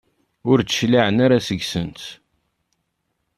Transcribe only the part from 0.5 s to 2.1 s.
Ur d-cliɛen ara seg-sent.